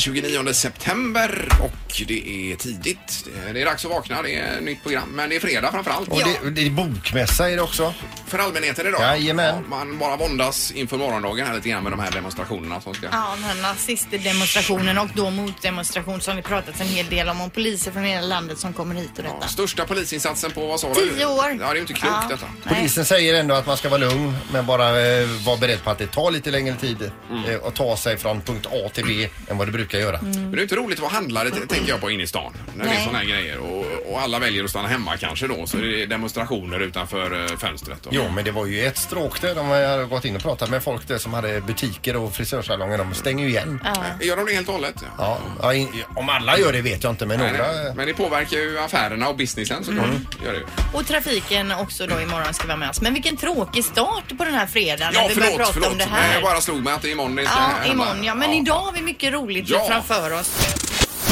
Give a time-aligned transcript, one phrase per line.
[0.00, 3.28] should we get 29 september och det är tidigt.
[3.52, 5.08] Det är dags att vakna, det är ett nytt program.
[5.12, 6.08] Men det är fredag framförallt.
[6.08, 7.94] Och det, det är bokmässa är det också.
[8.26, 9.00] För allmänheten idag.
[9.02, 9.54] Jajamän.
[9.54, 13.06] Ja, man bara våndas inför morgondagen här lite grann med de här demonstrationerna som ska...
[13.12, 17.40] Ja, den här nazistdemonstrationen och då motdemonstration som det pratats en hel del om.
[17.40, 19.48] Om poliser från hela landet som kommer hit och Ja, detta.
[19.48, 21.10] största polisinsatsen på vad sa du?
[21.10, 21.44] Tio år.
[21.50, 22.28] Ja, det är ju inte klokt Ja.
[22.36, 22.46] detta.
[22.64, 22.74] Nej.
[22.74, 25.98] Polisen säger ändå att man ska vara lugn men bara eh, vara beredd på att
[25.98, 27.44] det tar lite längre tid Mm.
[27.44, 30.20] eh, att ta sig från punkt A till B än vad det brukar göra.
[30.34, 32.52] Men det är inte roligt att vara handlare t- tänker jag på inne i stan.
[32.76, 33.02] När det är Nej.
[33.04, 33.58] sådana här grejer.
[33.58, 35.66] Och, och alla väljer att stanna hemma kanske då.
[35.66, 38.06] Så det är demonstrationer utanför eh, fönstret.
[38.06, 38.14] Och...
[38.14, 39.54] Jo, men det var ju ett stråk där.
[39.54, 42.98] De har gått in och pratat med folk där som hade butiker och frisörsalonger.
[42.98, 43.80] De stänger ju igen.
[43.84, 44.04] Ja.
[44.26, 44.94] Gör de det helt och hållet?
[44.98, 45.10] Ja.
[45.18, 47.72] Ja, ja, in, om alla gör det vet jag inte, men Nej, några...
[47.72, 47.92] nej.
[47.96, 50.04] Men det påverkar ju affärerna och businessen såklart.
[50.06, 50.26] Mm.
[50.44, 50.64] Gör det ju.
[50.92, 53.00] Och trafiken också då imorgon ska vara med oss.
[53.00, 55.92] Men vilken tråkig start på den här fredagen när Ja, vi börjar förlåt, prata förlåt.
[55.92, 56.34] om det här.
[56.34, 57.92] jag bara slog mig att det är imorgon det ska Ja, hända.
[57.92, 58.34] imorgon ja.
[58.34, 59.84] Men idag har vi mycket roligt Ja.
[59.88, 60.50] framför oss.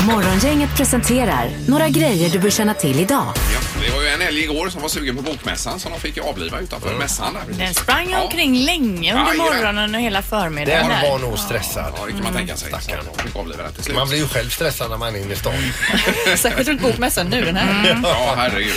[0.07, 3.27] Morgongänget presenterar några grejer du bör känna till idag.
[3.35, 6.17] Ja, det var ju en älg igår som var sugen på bokmässan så de fick
[6.17, 7.65] ju avliva utanför mässan där.
[7.65, 8.21] Den sprang Ja.
[8.23, 9.37] omkring länge under Jajamän.
[9.37, 10.89] morgonen och hela förmiddagen.
[10.89, 11.93] Den var nog stressad.
[11.99, 12.69] Ja, det kan man tänka sig.
[12.69, 13.05] Stackarn.
[13.05, 13.97] Så de fick avliva den till slut.
[13.97, 15.55] Man blir ju själv stressad när man är inne i stan.
[16.37, 18.01] Särskilt runt bokmässan nu den här.
[18.03, 18.73] Ja, herregud.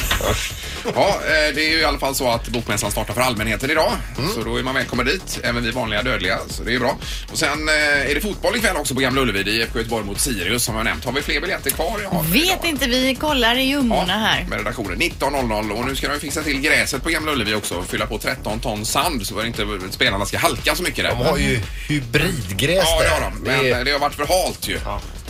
[0.96, 3.92] Ja, eh, det är ju i alla fall så att bokmässan startar för allmänheten idag.
[4.36, 6.40] Så då är man välkommen dit, även vi vanliga dödliga.
[6.50, 6.98] Så det är bra.
[7.32, 9.44] Och sen eh, är det fotboll ikväll också på Gamla Ullevi.
[9.44, 11.06] Det är IFK Göteborg mot Sirius som jag nämnt.
[11.06, 12.00] Har vi fler biljetter kvar?
[12.04, 12.58] Ja, Vet idag.
[12.66, 14.46] inte, vi kollar i jummorna här.
[14.50, 15.00] med redaktionen.
[15.00, 17.84] 19.00 och nu ska de fixa till gräset på Gamla Ullevi också.
[17.88, 21.12] Fylla på 13 ton sand så att inte spelarna ska halka så mycket där.
[21.12, 23.34] De har ju hybridgräs Ja, det har de.
[23.40, 24.76] Men Det det, är- har varit för halt ju.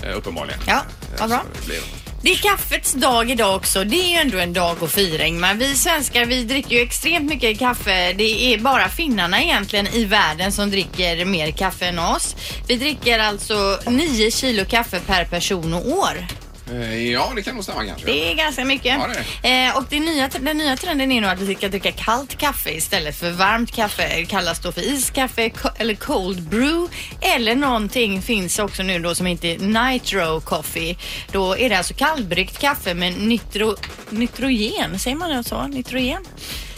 [0.10, 0.60] eh, Uppenbarligen.
[0.68, 0.82] Ja,
[1.20, 1.38] vad bra.
[1.54, 3.84] Så det blir- det är kaffets dag idag också.
[3.84, 5.40] Det är ju ändå en dag och firing.
[5.40, 8.14] Men Vi svenskar vi dricker ju extremt mycket kaffe.
[8.14, 12.36] Det är bara finnarna egentligen i världen som dricker mer kaffe än oss.
[12.68, 16.28] Vi dricker alltså 9 kilo kaffe per person och år.
[16.72, 18.06] Eh, Ja, det kan nog stämma kanske.
[18.06, 18.98] Det är ganska mycket.
[19.00, 21.92] Ja, det Eh, och det nya, den nya trenden är nog att vi ska dricka
[21.92, 24.16] kallt kaffe istället för varmt kaffe.
[24.16, 26.88] Det kallas då för iskaffe eller cold brew.
[27.22, 30.98] Eller någonting finns också nu då som heter nitro coffee.
[31.32, 33.76] Då är det alltså kallbryggt kaffe med nitro,
[34.10, 35.68] nitrogen, säger man det så?
[35.68, 36.26] Nitrogen?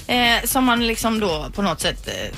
[0.08, 2.38] Eh, som man liksom då på något sätt eh,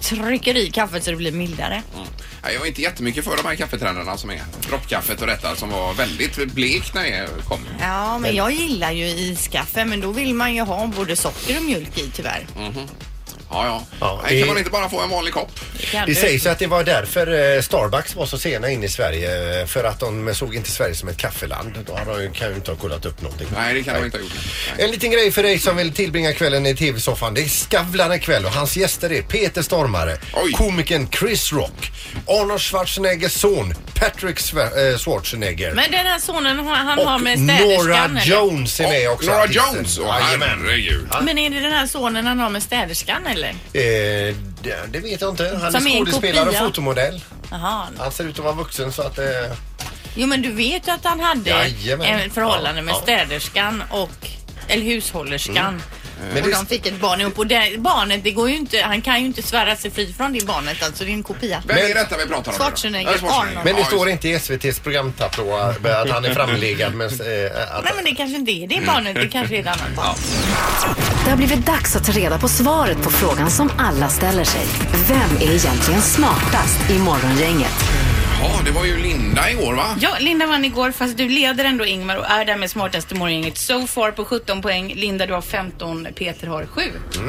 [0.00, 1.82] trycker i kaffet så det blir mildare.
[1.94, 2.06] Mm.
[2.44, 4.42] Ja, Jag var inte jättemycket för de här kaffetrenderna som är.
[4.68, 7.58] Droppkaffet och detta som var väldigt blekt när det kom.
[7.80, 11.62] Ja, men jag gillar ju iskaffe men då vill man ju ha både socker och
[11.64, 12.46] mjölk i tyvärr.
[13.54, 13.82] Ja, ja.
[14.00, 15.50] Ja, Nej, kan det- man inte bara få en vanlig kopp?
[15.92, 16.20] Kan Det du?
[16.20, 19.60] sägs att det var därför eh, Starbucks var så sena in i Sverige.
[19.60, 21.78] eh, För att de såg inte Sverige som ett kaffeland.
[21.86, 23.46] Då har de ju- kan ju inte ha kollat upp någonting.
[23.56, 24.32] Nej, det kan de inte ha gjort.
[24.76, 24.84] Nej.
[24.84, 27.34] En liten grej för dig som vill tillbringa kvällen i tv-soffan.
[27.34, 30.52] Det är Skavlan ikväll och hans gäster är Peter Stormare, Oj.
[30.52, 31.92] komikern Chris Rock,
[32.26, 37.38] Arnold Schwarzeneggers son Patrick eh, Schwarzenegger Men den här sonen han, han och har med
[37.38, 38.26] Nora städerskan eller?
[38.26, 39.30] Jones är med också.
[39.30, 39.74] Nora artisten.
[39.74, 39.98] Jones!
[39.98, 40.48] Jajamän.
[40.66, 41.08] herregud.
[41.22, 44.28] Men är det den här sonen han har med städerskan eller?
[44.30, 45.58] Eh, det, det vet jag inte.
[45.62, 46.60] Han Som är är en skådespelare och kopia.
[46.60, 47.24] fotomodell.
[47.50, 47.86] Jaha.
[47.98, 49.18] Han ser ut att vara vuxen så att...
[49.18, 49.24] Eh,
[50.16, 52.06] Jo men du vet ju att han hade Jajamän.
[52.20, 53.02] en förhållande med Ja, ja.
[53.02, 54.28] städerskan och
[54.68, 55.82] eller hushållerskan.
[56.34, 58.78] Men och det- de fick ett barn och på det barnet, det går ju inte,
[58.82, 61.62] han kan ju inte svära sig fri från det barnet alltså, det är en kopia.
[61.66, 62.58] Vem Men- är detta vi pratar om?
[62.58, 62.64] då?
[62.64, 63.60] Schwarzenegger, Ja, Schwarzenegger.
[63.64, 66.94] Men det står inte i SVTs programtablå eh, att han är framlegad.
[66.94, 67.16] Men, eh,
[67.76, 70.14] att, Nej men det kanske inte är det barnet, det kanske är ett annat barn.
[71.24, 74.66] Det har blivit dags att ta reda på svaret på frågan som alla ställer sig.
[75.08, 77.72] Vem är egentligen smartast i Morgongänget?
[78.40, 79.96] Ja, det var ju Linda igår va?
[80.00, 83.58] Ja, Linda vann igår fast du leder ändå Ingmar och är därmed smartast i morgongänget.
[83.58, 84.94] So far på 17 poäng.
[84.94, 86.82] Linda du har 15, Peter har 7.
[87.14, 87.20] Ja,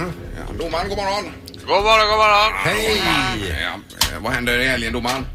[0.60, 1.32] domaren, god morgon.
[1.66, 2.54] God morgon, god morgon.
[2.64, 3.02] Hej!
[3.62, 3.74] Ja,
[4.16, 5.26] eh, vad händer i helgen domaren?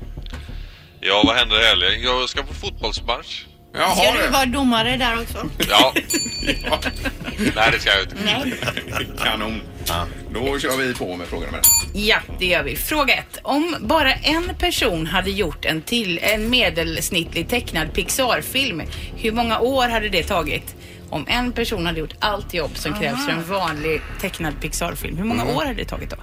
[1.00, 2.02] Ja, vad händer i helgen?
[2.02, 3.44] Jag ska på fotbollsmatch.
[3.74, 4.28] Jaha Ska du du.
[4.28, 5.50] vara domare där också?
[5.70, 5.94] Ja.
[6.64, 6.78] Ja.
[7.56, 8.16] Nej, det ska jag inte.
[8.24, 8.54] Nej.
[9.24, 9.62] Kanon.
[10.34, 11.60] Då kör vi på med frågorna med.
[11.92, 12.76] Ja, det gör vi.
[12.76, 13.38] Fråga ett.
[13.42, 18.82] Om bara en person hade gjort en, till, en medelsnittlig tecknad Pixar-film,
[19.16, 20.76] hur många år hade det tagit?
[21.10, 25.24] Om en person hade gjort allt jobb som krävs för en vanlig tecknad Pixar-film, hur
[25.24, 26.16] många år hade det tagit då?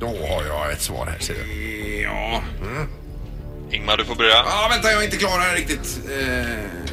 [0.00, 2.02] Då har jag ett svar här ser du.
[2.02, 2.42] Ja.
[3.70, 4.30] Ingmar, du får börja.
[4.30, 6.00] ja, vänta jag är inte klar här riktigt.
[6.18, 6.91] Eh...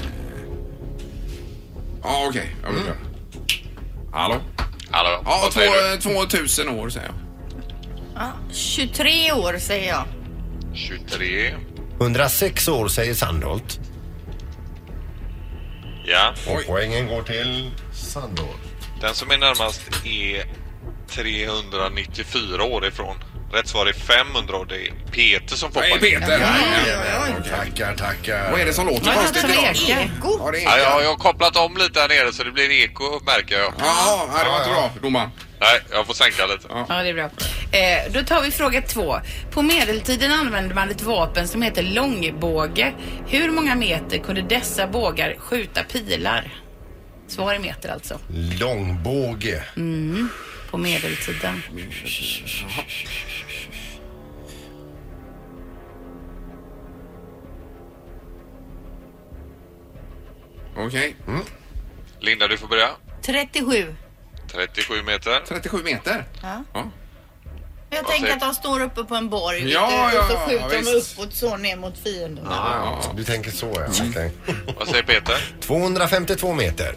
[2.04, 2.56] Ja, okej.
[2.72, 2.96] Blir klar.
[4.12, 4.36] Hallå?
[4.92, 7.16] Hallå, Ja, vad säger två, 2000 år säger jag.
[8.16, 10.04] Ja, 23 år säger jag.
[10.72, 10.78] du?
[10.78, 11.56] 23.
[12.00, 13.80] 106 år säger Sandholt.
[16.06, 16.34] Ja.
[16.48, 18.62] Och poängen går till Sandholt.
[19.02, 20.46] Den som är närmast är
[21.10, 23.16] 394 år ifrån.
[23.54, 26.00] Rätt svar är 500 och det är Peter som får Nej.
[26.00, 26.32] Peter.
[26.32, 26.48] Ja, Ja,
[26.88, 27.36] ja, ja.
[27.40, 27.52] okej.
[27.52, 28.52] Tackar, tackar.
[28.52, 29.64] Vad är det som låter konstigt som idag?
[29.88, 30.40] Eko.
[30.46, 31.02] Ja, det är Ja, jag, ekar.
[31.02, 33.74] jag har kopplat om lite här nere så det blir eko märker jag.
[33.80, 35.30] Ja, ja, det var inte bra, domaren.
[35.62, 36.68] Nej, jag får sänka lite.
[36.70, 37.24] Ja, det är bra.
[37.72, 39.20] Eh, då tar vi fråga två.
[39.52, 42.94] På medeltiden använde man ett vapen som heter långbåge.
[43.28, 46.54] Hur många meter kunde dessa bågar skjuta pilar?
[47.28, 48.20] Svar i meter alltså.
[48.60, 49.64] Långbåge.
[50.70, 51.62] På medeltiden.
[60.78, 61.16] Okej.
[62.20, 62.90] Linda, du får börja.
[63.22, 63.96] 37.
[64.52, 65.42] 37 meter.
[65.48, 66.26] 37 meter.
[66.42, 66.64] Ja.
[66.74, 66.90] Ja.
[67.90, 70.40] Jag tänker att de står uppe på en borg vet Ja, du, och så ja,
[70.48, 71.20] skjuter de visst.
[71.20, 72.46] uppåt så ner mot fienden.
[72.50, 74.06] Ja, du tänker så ja.
[74.10, 74.32] Okej.
[74.80, 75.54] Vad säger Peter?
[75.62, 76.96] 252 meter.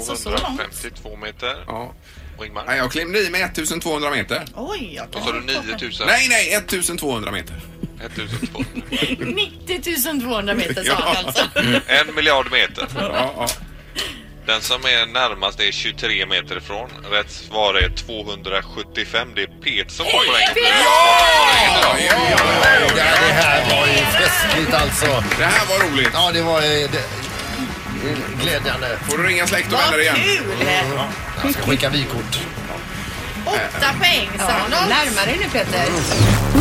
[0.00, 0.42] Så, så långt.
[0.42, 1.64] 252 meter.
[1.66, 1.92] Ja.
[2.38, 2.64] Och Ingmar?
[2.66, 4.44] Nej, jag klämde i med 1200 meter.
[4.54, 6.06] Oj, jag Då sa du 9000.
[6.06, 7.54] Nej, nej, 1200 meter.
[8.00, 8.70] 1200.
[9.18, 10.94] 90 200 meter sa Ja.
[11.14, 11.44] han alltså.
[11.86, 12.86] En miljard meter.
[12.98, 13.48] Ja, ja.
[14.46, 16.90] Den som är närmast är 23 meter ifrån.
[17.10, 19.28] Rätt svar är 275.
[19.34, 20.42] Det är Peter som får poäng.
[20.56, 21.20] Ja,
[21.66, 22.38] ja, ja.
[22.96, 25.24] Ja, det här var ju festligt alltså.
[25.38, 26.10] Det här var roligt.
[26.12, 27.02] Ja, det var eh, det,
[28.42, 28.98] glädjande.
[29.08, 30.16] Får du ringa släkt och Vad vänner igen?
[30.16, 30.66] kul!
[31.42, 32.38] Jag ska skicka vykort.
[33.48, 34.76] Åtta poäng sa han då.
[34.76, 35.84] Närmare nu Peter.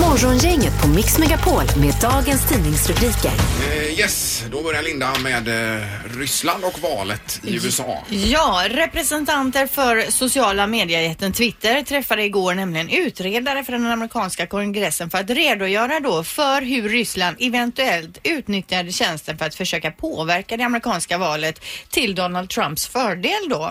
[0.02, 3.32] Morgongänget på Mix Megapol med dagens tidningsrubriker.
[3.72, 5.84] Eh, yes, då börjar Linda med eh,
[6.18, 8.04] Ryssland och valet i USA.
[8.10, 15.18] Ja, representanter för sociala mediejätten Twitter träffade igår nämligen utredare för den amerikanska kongressen för
[15.18, 21.18] att redogöra då för hur Ryssland eventuellt utnyttjade tjänsten för att försöka påverka det amerikanska
[21.18, 23.64] valet till Donald Trumps fördel då.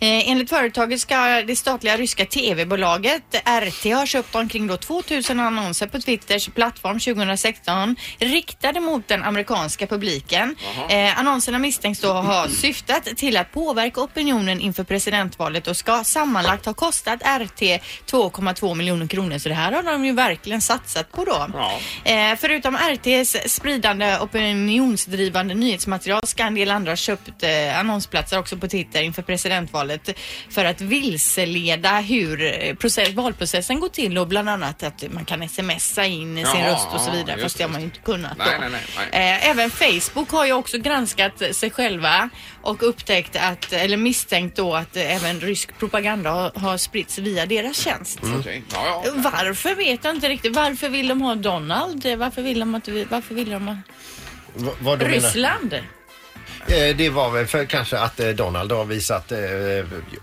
[0.00, 5.86] Eh, enligt företaget ska det statliga ryska TV-bolaget RT ha köpt omkring då 2000 annonser
[5.86, 10.56] på Twitters plattform 2016 riktade mot den amerikanska publiken.
[10.88, 16.66] Eh, annonserna misstänks då ha syftat till att påverka opinionen inför presidentvalet och ska sammanlagt
[16.66, 17.62] ha kostat RT
[18.06, 19.38] 2,2 miljoner kronor.
[19.38, 21.46] Så det här har de ju verkligen satsat på då.
[22.04, 28.56] Eh, förutom RTs spridande opinionsdrivande nyhetsmaterial ska en del andra ha köpt eh, annonsplatser också
[28.56, 30.18] på Twitter inför presidentvalet
[30.50, 35.48] för att vilseleda hur eh, process, valprocessen går till och bland annat att man kan
[35.48, 38.48] smsa in sin röst och så vidare fast det har man ju inte kunnat Nej,
[38.60, 38.68] då.
[38.68, 38.80] nej,
[39.10, 39.30] nej.
[39.36, 42.28] Eh, även Facebook har ju också granskat sig själva
[42.62, 47.76] och upptäckt att, eller misstänkt då att även rysk propaganda har, har spritts via deras
[47.78, 48.18] tjänst.
[48.22, 49.04] Ja, ja.
[49.16, 50.56] Varför vet jag inte riktigt.
[50.56, 52.06] Varför vill de ha Donald?
[52.18, 53.76] Varför vill de, att, varför vill de ha
[54.54, 55.02] V- vad?
[55.02, 55.74] Ryssland?
[56.70, 59.38] Eh, Det var väl för kanske att eh, Donald har visat, eh,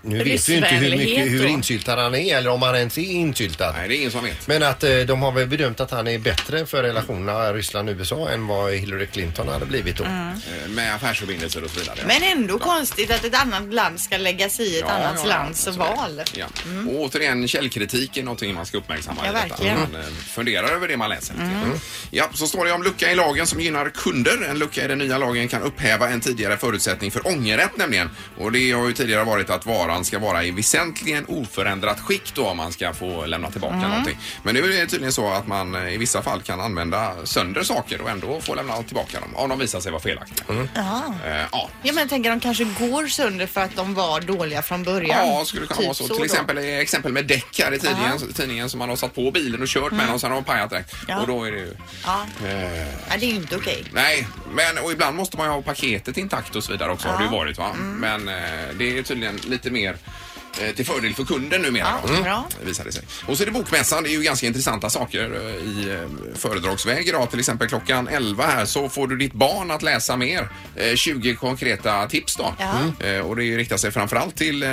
[0.02, 1.48] nu vet vi ju inte hur, mycket, hur då.
[1.50, 3.72] insyltad han är eller om han ens är insyltad.
[3.72, 4.48] Nej, det är ingen som vet.
[4.48, 8.48] Men att eh, de har väl bedömt att han är bättre för relationerna Ryssland-USA än
[8.48, 10.04] vad Hillary Clinton hade blivit då.
[10.04, 10.28] Mm.
[10.30, 12.00] Eh, Med affärsförbindelser och så vidare.
[12.08, 15.62] Men ändå konstigt att ett annat land ska lägga sig i ett Ja, annat lands
[15.62, 15.80] så är det.
[15.80, 16.22] val.
[16.34, 16.46] Ja.
[16.90, 19.48] Och återigen, källkritik är någonting man ska uppmärksamma Ja, i detta.
[19.48, 19.78] verkligen.
[19.80, 21.34] Man eh, funderar över det man läser.
[21.34, 21.80] Mm.
[22.12, 24.48] Ja, så står det om lucka i lagen som gynnar kunder.
[24.50, 28.10] En lucka i den nya lagen kan upphäva en tidigare förutsättning för ångerrätt nämligen.
[28.38, 32.48] Och det har ju tidigare varit att varan ska vara i väsentligen oförändrat skick då
[32.48, 34.18] om man ska få lämna tillbaka någonting.
[34.44, 37.64] Men nu är det tydligen så att man eh, i vissa fall kan använda sönder
[37.64, 40.68] saker och ändå få lämna tillbaka dem om de visar sig vara felaktiga.
[40.74, 41.02] Jaha.
[41.26, 44.62] Eh, ja, Ja, men jag tänker de kanske går sönder för att de var dåliga
[44.62, 45.28] från början.
[45.28, 46.08] Ja, skulle kunna Typ vara så.
[46.08, 46.16] då.
[46.16, 49.32] Till exempel eh, exempel med däck här i tidningen, tidningen som man har satt på
[49.32, 50.94] bilen och kört med och sen har de pajat direkt.
[50.94, 51.06] Mm.
[51.08, 51.22] Ja.
[51.22, 51.76] Och då är det ju...
[52.06, 52.26] Ja.
[52.46, 53.84] Eh, ja, det är ju inte okej.
[53.94, 57.18] nej, men och ibland måste man ju ha paketet intakt och så vidare också har
[57.18, 57.72] det ju varit va.
[57.74, 58.00] Mm.
[58.00, 59.96] Men eh, det är tydligen lite mer
[60.62, 61.88] eh, till fördel för kunden numera.
[62.04, 62.48] Ja, då, bra.
[62.64, 63.04] Visar det sig.
[63.28, 64.04] Och så är det bokmässan.
[64.04, 67.30] Det är ju ganska intressanta saker eh, i eh, föredragsväg idag.
[67.30, 70.50] Till exempel klockan 11 här så får du ditt barn att läsa mer.
[70.76, 72.56] Eh, 20 konkreta tips då.
[72.60, 73.06] Ja.
[73.08, 74.70] Eh, och det riktar sig framförallt till eh,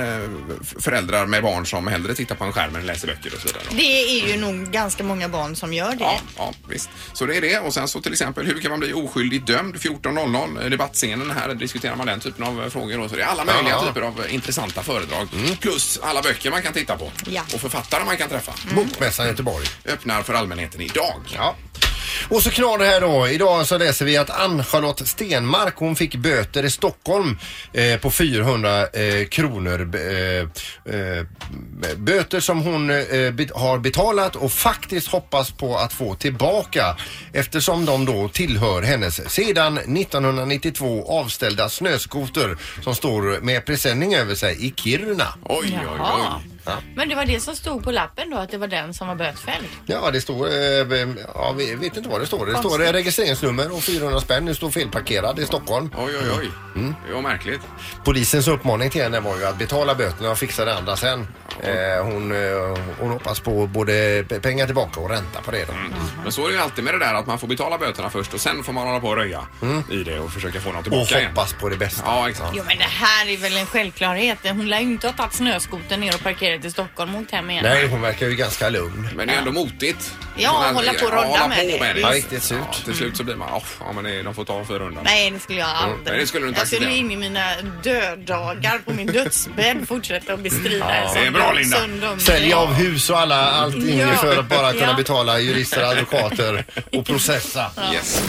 [0.61, 3.47] f- föräldrar med barn som hellre tittar på en skärm än läser böcker och så
[3.47, 3.63] vidare.
[3.69, 3.75] då.
[3.75, 5.95] Det är ju nog ganska många barn som gör det.
[6.03, 6.89] Ja, ja, visst.
[7.13, 7.59] Så det är det.
[7.59, 9.75] Och sen så till exempel, hur kan man bli oskyldigt dömd?
[9.75, 12.99] 14.00, eh, debattscenen här diskuterar man den typen av eh, frågor.
[12.99, 13.87] Och så det är alla möjliga Ja.
[13.87, 15.27] typer av eh, intressanta föredrag.
[15.59, 17.11] Plus alla böcker man kan titta på.
[17.25, 17.41] Ja.
[17.53, 18.53] Och författare man kan träffa.
[18.75, 19.65] Bokmässan i Göteborg.
[19.85, 21.21] Öppnar för allmänheten idag.
[21.35, 21.55] Ja.
[22.29, 23.27] Och så knorr det här då.
[23.27, 27.37] Idag så läser vi att Ann-Charlotte Stenmark hon fick böter i Stockholm
[27.73, 29.95] eh, på 400 eh, kronor.
[29.95, 30.39] Eh,
[30.95, 31.25] eh,
[31.97, 36.97] böter som hon eh, be har betalat och faktiskt hoppas på att få tillbaka
[37.33, 44.65] eftersom de då tillhör hennes sedan 1992 avställda snöskoter som står med presenning över sig
[44.67, 45.27] i Kiruna.
[45.45, 46.41] Oj, oj, Jaha.
[46.95, 49.15] Men det var det som stod på lappen då, att det var den som var
[49.15, 49.65] bötfälld.
[49.85, 50.47] Ja, det står...
[50.47, 50.53] Eh,
[51.35, 52.45] ja, vi vet inte vad det står.
[52.45, 54.45] Det står eh, registreringsnummer och 400 spänn.
[54.45, 55.89] Det står felparkerad i Stockholm.
[55.97, 56.49] Oj, oj, oj.
[56.75, 56.95] Mm.
[57.07, 57.61] Det var märkligt.
[58.05, 61.27] Polisens uppmaning till henne var ju att betala böterna och fixa det andra sen.
[61.63, 65.73] Eh, hon, eh, hon hoppas på både pengar tillbaka och ränta på det då.
[66.23, 68.33] Men så är det ju alltid med det där att man får betala böterna först
[68.33, 69.41] och sen får man hålla på och röja
[69.91, 71.29] i det och försöka få något Och tillbaka igen.
[71.35, 72.03] hoppas på det bästa.
[72.05, 72.51] Ja, exakt.
[72.55, 74.37] Jo men det här är väl en självklarhet.
[74.43, 77.49] Hon lär ju inte ha tagit snöskoten ner och parkerat i Stockholm och åkt hem
[77.49, 77.63] igen.
[77.63, 79.09] Nej, hon verkar ju ganska lugn.
[79.15, 80.13] Men det är ändå motigt.
[80.37, 81.79] Ja, här- hålla på och rodda hålla med på det.
[81.79, 82.01] med det.
[82.01, 82.57] Ja, riktigt surt.
[82.71, 85.01] Ja, till slut så blir man, oh, ja men det, de får ta 400.
[85.05, 85.99] Nej, det skulle jag aldrig.
[86.05, 86.99] nej, det skulle du inte jag skulle acceptera.
[86.99, 87.45] in i mina
[87.83, 92.07] döddagar på min dödsbädd fortsätta att bestrida en sån det är bra, dum- Linda.
[92.09, 94.07] dum Sälja av hus och alla, allting Ja.
[94.15, 94.93] för att bara kunna Ja.
[94.97, 97.71] betala jurister, advokater och processa.
[97.93, 98.21] Yes.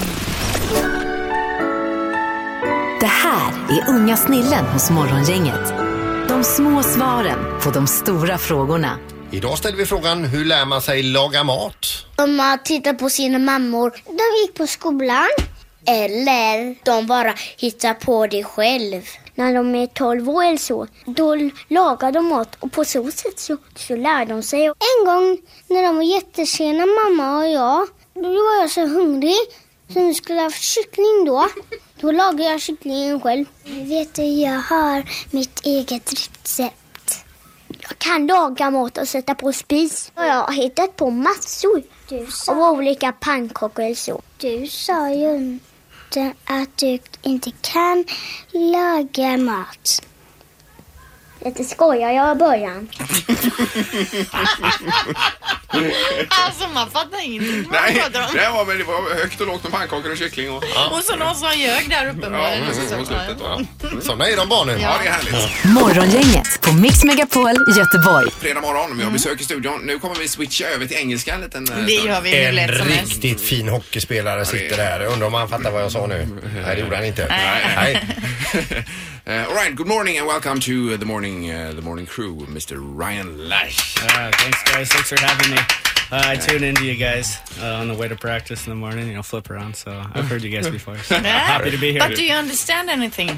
[3.01, 5.84] Det här är unga snillen hos Morgongänget.
[6.45, 8.99] De små svaren på de stora frågorna.
[9.31, 11.87] Idag ställer vi frågan, hur lär man sig laga mat?
[12.17, 15.29] Om man tittar på sina mammor, de gick på skolan.
[15.87, 19.03] Eller de bara hittar på det själv.
[19.35, 21.37] När de är 12 år eller så, då
[21.69, 24.67] lagar de mat och på så sätt så, så lär de sig.
[24.67, 29.41] En gång när de var jättesena, mamma och jag, då var jag så hungrig
[29.93, 31.49] så nu skulle jag ha kyckling då.
[32.01, 33.45] Då lagade jag kycklingen själv.
[33.65, 37.25] Vet du, jag har mitt eget recept.
[37.69, 40.13] Jag kan laga mat och sätta på spis.
[40.15, 41.83] Och Jag har hittat på massor
[42.49, 44.23] av olika pannkakor eller så.
[44.39, 48.05] Du sa ju inte att du inte kan
[48.53, 50.03] laga mat.
[51.45, 52.89] Lite skojar jag i början.
[56.29, 58.35] Alltså man fattar ingenting vad Nej, de pratar om.
[58.35, 60.65] det var, men det var högt och lågt med pannkakor och kyckling och...
[60.93, 62.27] Och så någon som ljög där uppe.
[62.27, 63.61] Ja, mot slutet då.
[64.03, 64.81] Sådana är de barnen.
[64.81, 65.65] Ja, det är härligt.
[65.65, 68.27] Morgongänget på Mix Megapol Göteborg.
[68.39, 69.81] Fredag morgon, vi har besök i studion.
[69.87, 72.07] Nu kommer vi switcha över till engelska en liten eh, Det stund.
[72.09, 73.13] gör vi hur En lätt som helst.
[73.13, 75.01] riktigt fin hockeyspelare sitter där.
[75.01, 76.27] Jag undrar om han fattar vad jag sa nu.
[76.65, 77.27] Nej, det gjorde han inte.
[77.29, 77.95] Nej.
[79.27, 82.77] Uh, all right, good morning and welcome to the morning, uh, the morning crew, Mr.
[82.99, 83.97] Ryan Lash.
[84.05, 84.89] Uh, thanks, guys.
[84.89, 85.61] Thanks for having me.
[86.13, 89.09] Uh, I tune into you guys uh, on the way to practice in the morning.
[89.09, 89.75] You know, flip around.
[89.77, 90.99] So I've heard you guys before.
[90.99, 91.15] So
[91.55, 92.01] happy to be here.
[92.09, 93.31] But do you understand anything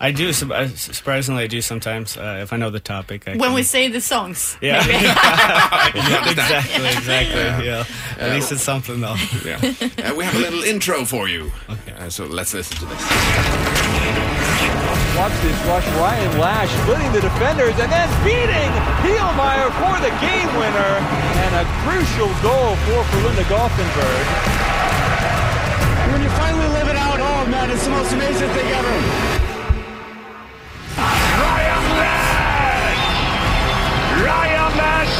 [0.00, 0.28] I do.
[0.30, 2.16] uh, Surprisingly, I do sometimes.
[2.16, 4.56] Uh, if I know the topic, I when can, we say the songs?
[4.60, 4.78] Yeah.
[4.80, 6.26] understand?
[6.26, 7.66] exactly, exactly.
[7.66, 7.84] Yeah.
[8.18, 9.16] At least it's something though.
[9.44, 9.56] Yeah.
[9.62, 11.52] Uh, we have a little intro for you.
[11.68, 13.02] Uh, so let's listen to this.
[15.16, 15.86] Watch this rush.
[15.94, 18.70] Ryan Lash splitting the defenders and then beating
[19.06, 20.92] Pielmeyer for the game winner
[21.46, 24.26] and a crucial goal for Ferlinda Gothenburg.
[26.12, 29.53] When you finally live it out, oh man, it's the most amazing thing ever.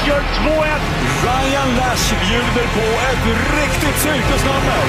[0.07, 0.81] Gör 2-1.
[1.25, 3.27] Ryan Lash bjuder på ett
[3.63, 4.85] riktigt cirkusnummer.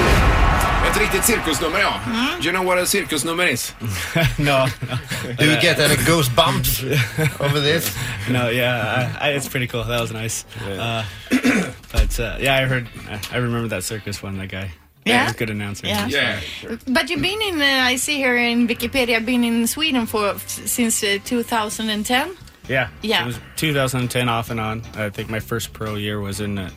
[0.90, 1.94] Ett riktigt cirkusnummer, ja.
[2.40, 3.74] Do you know what a cirkusnummer is?
[4.38, 4.98] no, no,
[5.38, 6.84] Do you get any goosebumps
[7.40, 7.96] over this?
[8.30, 8.50] no.
[8.50, 9.84] Yeah, I, I, it's pretty cool.
[9.84, 10.46] That was nice.
[10.62, 11.04] Uh,
[11.92, 12.88] but uh, yeah, I heard.
[13.10, 14.38] I I remember that circus one.
[14.38, 14.70] That guy.
[15.06, 15.20] Yeah?
[15.20, 15.88] he was a good announcer.
[15.88, 16.08] Yeah.
[16.08, 16.78] Yeah, sure.
[16.88, 21.04] But you've been in, uh, I see here in Wikipedia, been in Sweden for since
[21.04, 22.36] uh, 2010.
[22.68, 22.90] Yeah.
[23.02, 23.24] Yeah.
[23.24, 24.82] It was 2010 off and on.
[24.96, 26.72] I think my first pro year was in the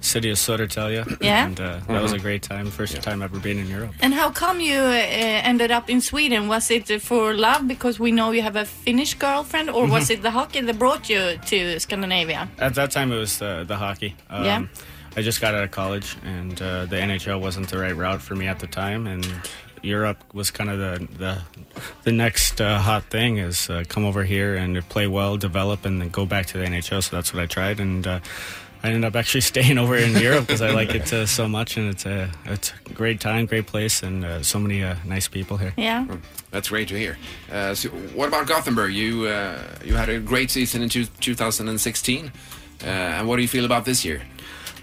[0.00, 1.04] city of Södertälje.
[1.20, 1.46] Yeah.
[1.46, 2.70] And uh, that was a great time.
[2.70, 3.92] First time ever being in Europe.
[4.00, 6.48] And how come you uh, ended up in Sweden?
[6.48, 10.10] Was it uh, for love because we know you have a Finnish girlfriend, or was
[10.10, 12.48] it the hockey that brought you to Scandinavia?
[12.58, 14.14] At that time, it was the, the hockey.
[14.30, 14.66] Um, Yeah.
[15.16, 18.36] I just got out of college, and uh, the NHL wasn't the right route for
[18.36, 19.26] me at the time, and
[19.82, 21.42] Europe was kind of the the,
[22.04, 26.00] the next uh, hot thing is uh, come over here and play well, develop, and
[26.00, 27.02] then go back to the NHL.
[27.02, 28.20] So that's what I tried, and uh,
[28.82, 31.76] I ended up actually staying over in Europe because I like it uh, so much,
[31.76, 35.28] and it's a it's a great time, great place, and uh, so many uh, nice
[35.28, 35.74] people here.
[35.76, 36.06] Yeah.
[36.50, 37.18] That's great to hear.
[37.52, 38.92] Uh, so what about Gothenburg?
[38.92, 42.32] You uh, you had a great season in two, 2016.
[42.80, 44.22] Uh, and what do you feel about this year?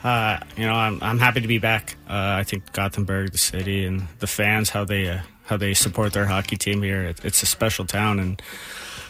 [0.06, 1.96] Uh, you know, I'm I'm happy to be back.
[2.08, 6.14] Uh, I think Gothenburg, the city, and the fans, how they uh, how they support
[6.14, 7.06] their hockey team here.
[7.06, 8.40] It, it's a special town and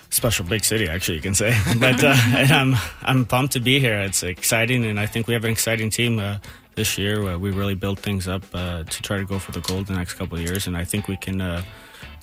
[0.10, 1.54] special big city, actually, you can say.
[1.82, 4.00] but uh, I'm I'm pumped to be here.
[4.00, 6.38] It's exciting, and I think we have an exciting team uh,
[6.76, 7.22] this year.
[7.28, 9.96] Uh, we really built things up uh, to try to go for the gold the
[9.96, 11.42] next couple of years, and I think we can.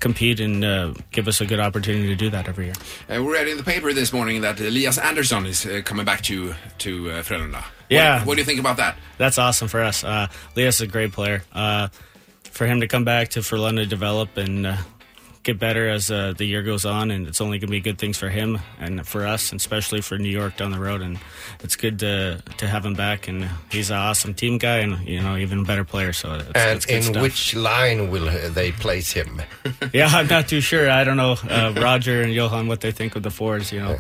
[0.02, 2.75] Compete and uh, give us a good opportunity to do that every year.
[3.09, 6.23] Uh, we read in the paper this morning that Elias Anderson is uh, coming back
[6.23, 7.62] to to uh, Frölunda.
[7.88, 8.18] Yeah.
[8.18, 8.97] What, what do you think about that?
[9.18, 10.02] That's awesome for us.
[10.02, 11.44] Uh, Leas is a great player.
[11.52, 11.87] Uh,
[12.50, 14.76] for him to come back to Frölunda, develop, and uh,
[15.42, 17.99] get better as uh, the year goes on, and it's only going to be good
[17.99, 21.02] things for him and for us, and especially for New York down the road.
[21.02, 21.18] And
[21.62, 25.20] it's good to to have him back, and he's an awesome team guy, and you
[25.20, 26.12] know even a better player.
[26.12, 27.22] So it's, And it's in stuff.
[27.22, 29.42] which line will they place him?
[29.92, 30.90] yeah, I'm not too sure.
[30.90, 33.72] I don't know uh, Roger and Johan what they think of the fours.
[33.72, 33.99] You know,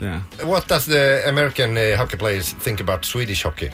[0.00, 0.22] yeah.
[0.42, 3.70] What does the American uh, hockey players think about Swedish hockey?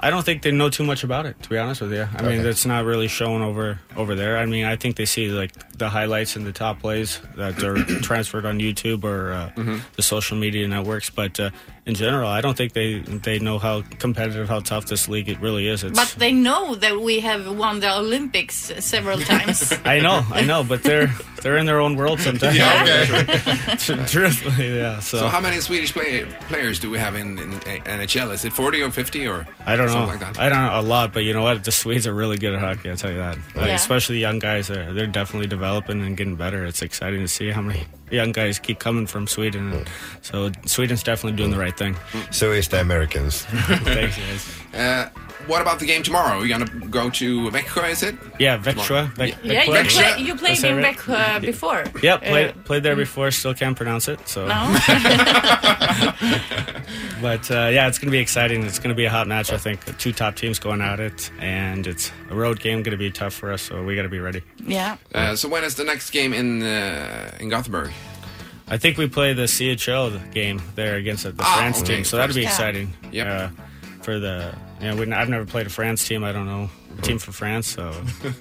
[0.00, 2.02] I don't think they know too much about it, to be honest with you.
[2.16, 2.48] I mean, Okay.
[2.48, 4.38] it's not really shown over over there.
[4.38, 7.76] I mean, I think they see like the highlights and the top plays that are
[8.02, 9.78] transferred on YouTube or uh, Mm-hmm.
[9.96, 11.10] the social media networks.
[11.10, 11.50] But uh,
[11.86, 15.40] in general, I don't think they they know how competitive, how tough this league it
[15.40, 15.82] really is.
[15.84, 19.72] It's, But they know that we have won the Olympics several times.
[19.84, 21.10] I know, I know, but they're
[21.42, 22.56] they're in their own world sometimes.
[22.56, 23.76] Yeah, okay.
[24.06, 25.00] Truthfully, yeah.
[25.00, 27.52] So, So how many Swedish play, players do we have in, in
[27.86, 28.32] NHL?
[28.32, 30.06] Is it 40 or 50 or I don't know.
[30.06, 30.40] something like that?
[30.42, 31.64] I don't know a lot, but you know what?
[31.64, 32.90] The Swedes are really good at hockey.
[32.90, 33.36] I'll tell you that.
[33.54, 33.74] Like, Yeah.
[33.74, 34.68] especially the young guys.
[34.68, 36.64] They're, they're definitely developing and getting better.
[36.64, 39.72] It's exciting to see how many young guys keep coming from Sweden.
[39.72, 39.88] And
[40.22, 41.96] so Sweden's definitely doing the right thing.
[42.30, 43.42] So is the Americans.
[43.44, 44.48] Thanks, guys.
[44.74, 45.08] Uh,
[45.46, 46.42] what about the game tomorrow?
[46.42, 48.14] You're going to go to Växjö, is it?
[48.38, 49.10] Yeah, Växjö.
[49.14, 50.14] Väx- yeah, you, Växjö.
[50.14, 50.96] play, you played Is in right?
[50.96, 51.84] Växjö before.
[52.02, 53.30] Yeah, played, Uh, played there before.
[53.30, 54.28] Still can't pronounce it.
[54.28, 54.54] So, no.
[57.22, 58.62] but uh, yeah, it's going to be exciting.
[58.64, 59.52] It's going to be a hot match.
[59.52, 62.82] I think two top teams going at it, and it's a road game.
[62.82, 64.42] Going to be tough for us, so we got to be ready.
[64.66, 64.96] yeah.
[65.14, 67.90] Uh, so when is the next game in uh, in Gothenburg?
[68.70, 71.96] I think we play the CHL game there against the Ah, France okay.
[71.96, 72.48] team, so that'd be Yeah.
[72.48, 72.92] exciting.
[73.12, 73.26] Yep.
[73.26, 73.48] Uh,
[74.08, 76.24] for the, you know, I've never played a France team.
[76.24, 77.92] I don't know a team for France, so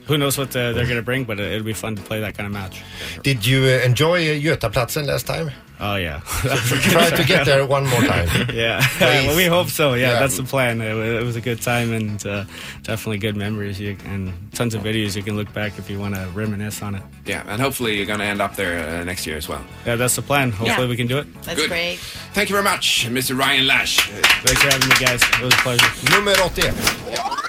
[0.05, 2.21] who knows what the, they're going to bring, but it, it'll be fun to play
[2.21, 2.81] that kind of match.
[3.21, 5.51] Did you uh, enjoy uh, Götaplatsen last time?
[5.79, 6.21] Oh yeah,
[6.91, 8.27] Try to get there one more time.
[8.53, 8.81] yeah.
[8.99, 9.93] well, we hope so.
[9.93, 10.19] Yeah, Yeah.
[10.19, 10.81] that's the plan.
[10.81, 12.45] It, it was a good time and uh,
[12.81, 13.79] definitely good memories.
[13.79, 16.95] You, and tons of videos you can look back if you want to reminisce on
[16.95, 17.03] it.
[17.27, 19.61] Yeah, and hopefully you're going to end up there uh, next year as well.
[19.85, 20.51] Yeah, that's the plan.
[20.51, 20.89] Hopefully Yeah.
[20.89, 21.27] we can do it.
[21.43, 21.69] That's Good.
[21.69, 21.99] great.
[22.33, 23.37] Thank you very much, Mr.
[23.37, 23.97] Ryan Lash.
[24.09, 25.21] Thanks for having me, guys.
[25.21, 26.15] It was a pleasure.
[26.15, 26.75] Nummer 81.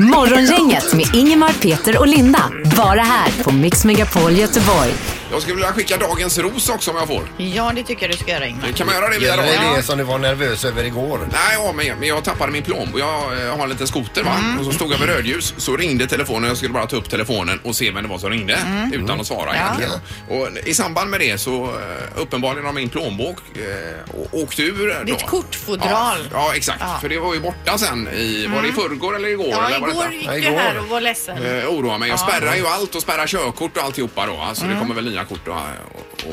[0.01, 2.51] Morgongänget med Ingemar, Peter och Linda.
[2.77, 4.93] Bara här på Mix Megapol Göteborg.
[5.31, 7.23] Jag skulle vilja skicka dagens ros också om jag får.
[7.37, 8.73] Ja, det tycker jag du ska göra Ingmar.
[8.73, 9.71] Kan man göra det via Gäller radion?
[9.71, 11.21] det det som du var nervös över igår?
[11.33, 13.01] Nej, ja, men, men jag tappade min plånbok.
[13.01, 14.37] Jag eh, har en liten skoter va?
[14.59, 15.55] Och så stod jag vid rödljus.
[15.57, 16.49] Så ringde telefonen.
[16.49, 18.59] Jag skulle bara ta upp telefonen och se vem det var som ringde.
[18.93, 19.93] Utan att svara egentligen.
[20.29, 21.71] Och i samband med det så eh,
[22.23, 24.95] uppenbarligen har min plånbok eh, å- åkt ur.
[24.99, 25.05] då.
[25.05, 25.89] Ditt kortfodral.
[25.91, 26.81] Ja, ja exakt.
[26.81, 26.99] Ja.
[27.01, 29.49] För det var ju borta sen i, var det i förrgår eller igår?
[29.51, 30.15] Ja, eller var igår detta?
[30.15, 30.59] gick Ja, du igår.
[30.59, 31.37] här och var ledsen.
[31.45, 32.09] Eh, oroar mig.
[32.09, 32.27] Jag Ja.
[32.29, 34.37] spärrar ju allt och spärrar körkort och alltihopa då.
[34.41, 35.55] Alltså det kommer väl nya kort och,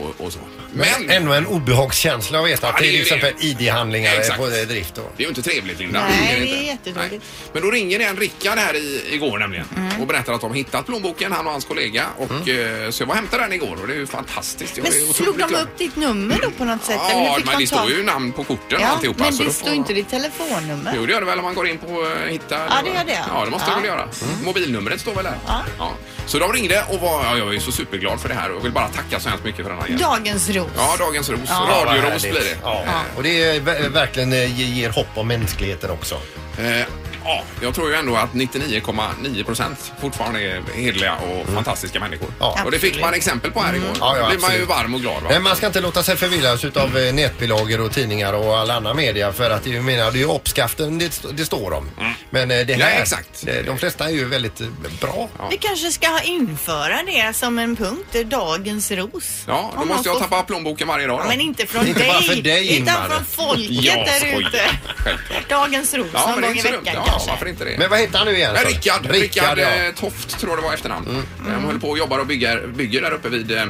[0.01, 0.39] och, och så.
[0.73, 3.27] Men Men ändå en obehagskänsla att veta att Ja, det det är till det.
[3.27, 4.39] exempel ID-handlingar Exakt.
[4.39, 4.95] på eh, drift.
[4.95, 5.01] Då.
[5.17, 6.03] Det är ju inte trevligt Linda.
[6.09, 6.65] Nej, är det är inte.
[6.65, 7.11] jättedåligt.
[7.11, 7.49] Nej.
[7.53, 10.01] Men då ringer en Rickard här i, igår nämligen Mm.
[10.01, 12.05] och berättar att de har hittat plånboken, han och hans kollega.
[12.17, 14.77] Och, eh, så jag var och hämtade den igår och det är ju fantastiskt.
[14.77, 15.61] Jag Men är slog de glad.
[15.61, 16.99] upp ditt nummer då på något sätt?
[17.11, 19.23] eller Ja, fick men de det står tag- ju namn på korten och Ja, alltihopa.
[19.23, 20.93] men så det då står får- inte ditt telefonnummer.
[20.97, 21.87] Jo, det gör det väl om man går in på
[22.25, 22.55] eh, hitta...
[22.69, 23.23] Ja, det gör det.
[23.33, 23.75] Ja, det måste Ja.
[23.75, 24.09] det väl göra.
[24.43, 25.37] Mobilnumret står väl där.
[25.77, 25.91] Ja.
[26.27, 28.71] Så de ringde och var, ja, jag är så superglad för det här och vill
[28.75, 29.97] bara tacka så hemskt mycket för den här.
[30.09, 30.67] Dagens ros.
[30.77, 31.39] Ja, dagens ros.
[31.47, 31.67] Ja.
[31.85, 32.57] Radioros blir det.
[32.63, 32.83] Ja.
[33.15, 36.15] Och det är ver- verkligen eh, ge- ger hopp om mänskligheten också.
[36.57, 36.85] Eh,
[37.25, 42.27] ja, jag tror ju ändå att 99,9 procent fortfarande är hederliga och fantastiska människor.
[42.39, 42.59] Ja.
[42.65, 43.89] Och det fick man exempel på här igår.
[43.99, 44.69] Ja, ja, Då blir man ju absolut.
[44.69, 45.23] varm och glad.
[45.23, 45.29] Va?
[45.31, 48.95] Men man ska inte låta sig förvillas utav eh, nätbilagor och tidningar och all annan
[48.97, 51.89] media för att jag menar, det är ju uppskaften det, st- det står om.
[52.29, 53.45] Men eh, det Ja, här, exakt.
[53.45, 54.67] det- de flesta är ju väldigt eh,
[55.01, 55.29] bra.
[55.51, 59.43] Vi kanske ska införa det som en punkt, eh, dagens ros.
[59.47, 61.27] Ja, då Om måste jag får- tappa plånboken varje dag då.
[61.27, 63.09] men inte från Inte dig, bara för dig, utan Ingmar.
[63.09, 64.39] från folket Jag där skojar.
[64.49, 64.61] ute.
[64.97, 65.49] Självklart.
[65.49, 66.83] Dagens ros Ja, någon men det är gång i inte så dumt.
[66.85, 67.29] veckan Ja, kanske.
[67.31, 67.77] varför inte det?
[67.77, 68.55] Men vad heter han nu igen?
[68.55, 68.69] Sa du?
[68.69, 69.67] Rickard, Rickard ja.
[69.67, 71.23] eh, Toft tror jag det var efternamn.
[71.45, 73.63] De håller på och jobbar och bygger, bygger där uppe vid eh,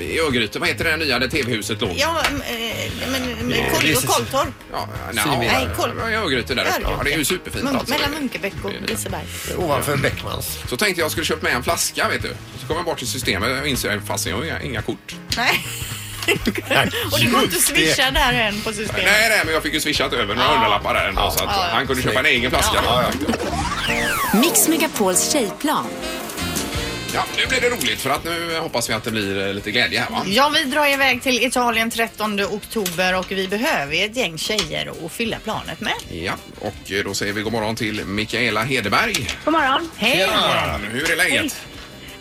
[0.00, 0.58] i Örgryte.
[0.58, 1.94] Vad heter det nya där TV-huset låg?
[1.96, 2.48] Ja, men, eh,
[3.12, 4.04] men, men Kol- precis.
[4.04, 4.48] Kolltorp.
[4.72, 4.88] Ja.
[5.12, 5.68] Nej,
[6.00, 6.78] ja, i Örgryte där uppe.
[6.82, 7.94] Ja, det är ju superfint Munk, alltså.
[7.94, 9.24] mellan Munkebäck och Liseberg.
[9.56, 10.58] Ovanför Beckmans.
[10.68, 12.36] Så tänkte jag skulle köpa med en flaska vet du.
[12.60, 15.14] Så kom jag bort till systemet och inser att jag har inga, inga kort.
[15.36, 15.64] Nej.
[17.12, 19.04] och det går inte att swisha där än på systemet.
[19.04, 21.66] Nej, nej, men jag fick ju swishat över några hundralappar där ändå, så att Ja,
[21.68, 21.74] ja.
[21.74, 22.78] han kunde köpa en egen flaska.
[22.84, 23.28] Ja, Ja,
[24.32, 24.38] ja.
[24.40, 25.86] Mix Megapols tjejplan.
[27.36, 30.00] nu blir det roligt för att nu hoppas vi att det blir eh, lite glädje
[30.00, 30.22] här va?
[30.26, 35.12] Ja, vi drar iväg till Italien 13 oktober och vi behöver ett gäng tjejer att
[35.12, 35.94] fylla planet med.
[36.10, 39.28] Ja, och då säger vi god morgon till Mikaela Hedeberg.
[39.44, 39.90] God morgon.
[39.96, 40.28] Hej!
[40.92, 41.56] Hur är läget?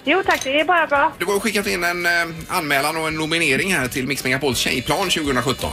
[0.04, 1.12] Jo tack, det är bara bra.
[1.18, 4.98] Du har skickat in en eh, anmälan och en nominering här till Mix Megapols tjejplan
[5.10, 5.70] 2017.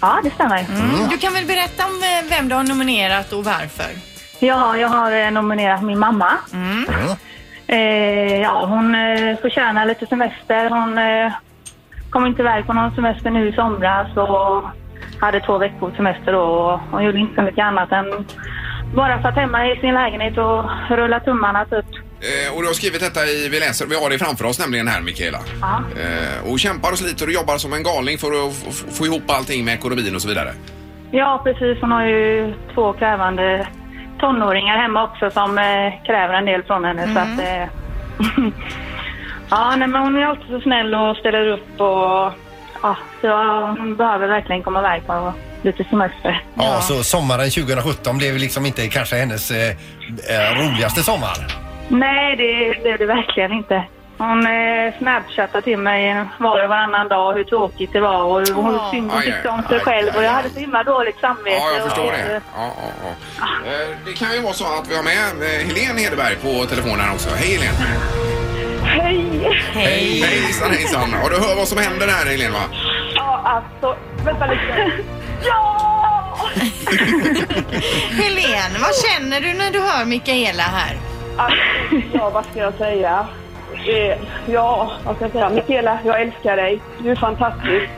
[0.00, 0.58] Ja, det stämmer.
[0.58, 1.08] Mm.
[1.10, 3.90] Du kan väl berätta om eh, vem du har nominerat och varför?
[4.38, 6.32] Ja, jag har eh, nominerat min mamma.
[7.66, 10.70] Eh, ja, hon eh, får tjäna lite semester.
[10.70, 11.32] Hon eh,
[12.10, 14.64] kom inte iväg på någon semester nu i somras och
[15.20, 16.40] hade två veckors semester då.
[16.40, 18.26] och Hon gjorde inte så mycket annat än
[18.94, 21.86] bara satt hemma i sin lägenhet och rullade tummarna typ.
[22.22, 24.88] Eh, och du har skrivit detta i Vi läser, vi har det framför oss nämligen
[24.88, 25.38] här Mikaela.
[25.60, 25.82] Ja.
[26.02, 29.22] Eh, och kämpar och sliter och jobbar som en galning för att f- få ihop
[29.30, 30.52] allting med ekonomin och så vidare.
[31.10, 31.78] Ja, precis.
[31.80, 33.68] Hon har ju två krävande
[34.20, 37.04] tonåringar hemma också som eh, kräver en del från henne.
[37.14, 37.68] Så att, eh,
[39.50, 42.32] ja, nej, men hon är alltid så snäll och ställer upp och
[42.82, 43.28] ja, så
[43.78, 46.44] hon behöver verkligen komma iväg på lite semester.
[46.54, 49.68] Ja, så sommaren 2017 blev liksom inte kanske hennes eh,
[50.30, 51.36] eh, roligaste sommar.
[51.90, 53.84] Nej, det det är det verkligen inte.
[54.18, 58.54] Hon eh, snapchattade till mig var och varannan dag hur tråkigt det var och hur
[58.54, 58.90] hon Åh.
[58.90, 60.16] synd och aj, tyckte om sig själv.
[60.16, 61.56] Och jag hade så himla dåligt samvete.
[61.56, 62.40] Ja, jag förstår och, det.
[62.56, 63.70] Ja, ja, ja.
[63.70, 67.00] Eh, det kan ju vara så att vi har med eh, Helene Hedeberg på telefonen
[67.00, 67.28] här också.
[67.34, 67.76] Hej Helene!
[68.84, 69.62] Hej!
[69.72, 70.22] Hej!
[70.22, 71.14] Hejsan hejsan!
[71.22, 72.64] Ja, du hör vad som händer här Helene va?
[73.14, 74.92] Ja, alltså, vänta lite.
[75.44, 76.36] Ja!
[78.10, 81.09] Helene, vad känner du när du hör Mikaela här?
[82.12, 83.26] Ja, vad ska jag säga?
[83.86, 85.48] Eh, ja, vad ska jag säga?
[85.50, 86.80] Mikaela, jag älskar dig.
[87.02, 87.90] Du är fantastisk.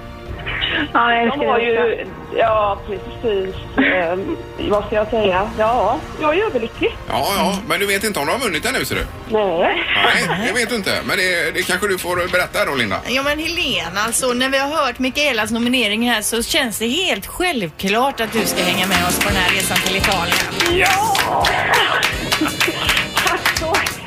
[0.92, 3.55] Ja, jag älskar dig ju, Ja, precis.
[3.78, 4.18] Eh,
[4.70, 5.50] vad ska jag säga?
[5.59, 6.96] Ja, jag är överlycklig.
[7.09, 9.07] Ja, ja, men du vet inte om de har vunnit ännu ser du?
[9.28, 9.85] Nej.
[10.05, 10.98] Nej, det vet du inte.
[11.05, 12.96] Men det, det kanske du får berätta då Linda.
[13.09, 17.26] Ja men Helene, alltså när vi har hört Mikaelas nominering här så känns det helt
[17.26, 20.37] självklart att du ska hänga med oss på den här resan till Italien.
[20.70, 21.16] Ja!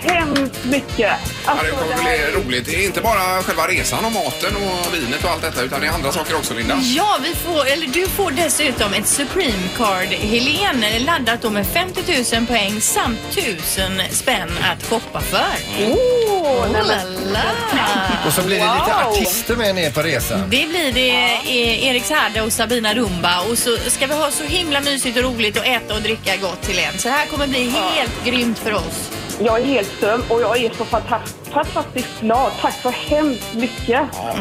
[0.08, 0.98] Hemskt mycket.
[0.98, 1.16] Ja,
[1.46, 2.66] Alltså, det kommer bli roligt.
[2.66, 5.88] Det är inte bara själva resan och maten och vinet och allt detta utan det
[5.88, 6.80] är andra saker också Linda.
[6.84, 12.36] Ja, vi får, eller du får dessutom ett Supreme Card, Helene, laddat då med 50
[12.38, 15.40] 000 poäng samt 1000 spänn att shoppa för.
[15.80, 17.40] Åh, nej, Oh men- la
[17.74, 18.28] la.
[18.28, 19.12] Och så blir det lite Wow.
[19.14, 20.40] artister med ner på resan.
[20.50, 24.44] Det blir det eh, Erik Saade och Sabina Rumba och så ska vi ha så
[24.44, 26.98] himla mysigt och roligt och äta och dricka gott till en.
[27.00, 29.10] Så det här kommer bli helt grymt för oss.
[29.40, 32.52] Jag är helt stum och jag är så fantastiskt, fantastiskt glad.
[32.62, 34.02] Tack så hemskt mycket.
[34.14, 34.36] Ja,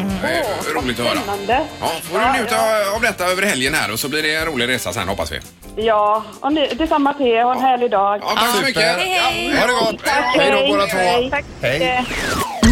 [0.75, 1.17] roligt att höra.
[1.17, 1.63] Spännande.
[1.81, 2.55] Ja, får du njuta
[2.95, 5.39] av detta över helgen här och så blir det en rolig resa sen hoppas vi.
[5.83, 7.43] Ja, och ni, detsamma till er.
[7.43, 8.19] Ha en härlig dag.
[8.21, 8.83] Ja, tack så mycket.
[8.83, 9.57] Hej, hej.
[9.59, 10.05] Ha det gott!
[10.05, 10.97] Tack, Hej då båda två!
[11.61, 12.05] Hej.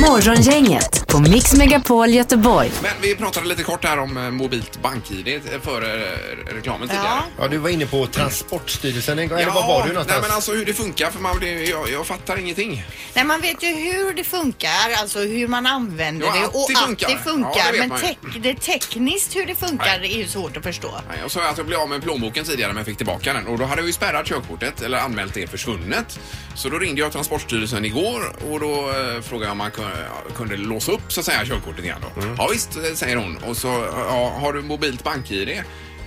[0.02, 2.72] Morgongänget på Mix Megapol Göteborg.
[2.82, 7.08] Men vi pratade lite kort här om eh, mobilt bank-id före eh, reklamen tidigare.
[7.40, 9.40] Ja, du var inne på Transportstyrelsen en gång.
[9.40, 10.22] Eller var var du nej någonstans?
[10.28, 12.86] men alltså hur det funkar för man, det, jag, jag fattar ingenting.
[13.14, 16.66] Nej, man vet ju hur det funkar, alltså hur man använder Ja, det att och
[16.70, 17.10] det att funkar.
[17.10, 17.52] det funkar.
[17.56, 18.06] Ja, det vet men man ju.
[18.08, 20.92] tek- det tekniskt hur det funkar är ju svårt att förstå.
[21.10, 23.48] Nej, Jag sa att jag blev av med plånboken tidigare men jag fick tillbaka den
[23.48, 26.20] och då hade jag ju spärrat körkortet eller anmält det försvunnet.
[26.56, 29.83] Så då ringde jag Transportstyrelsen igår och då eh, frågade jag om man kunde,
[30.36, 32.22] kunde låsa upp så att säga körkortet igen då.
[32.38, 33.38] Ja visst, eh, säger hon.
[33.38, 33.67] Och så,
[34.08, 35.50] ja, har du mobilt bank-id?